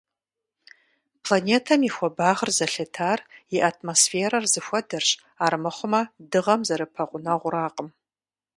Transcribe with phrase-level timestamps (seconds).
[1.25, 3.19] Планетэм и хуэбагъыр зэлъытар
[3.55, 5.09] и атмосферэр зыхуэдэращ,
[5.45, 7.89] армыхъумэ Дыгъэм зэрыпэгъунэгъуракъым.